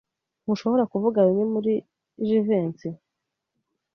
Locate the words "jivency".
2.27-2.89